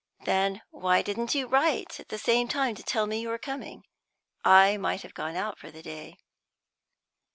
[0.25, 3.83] "Then why didn't you write at the same time and tell me you were coming?
[4.43, 6.17] I might have gone out for the day."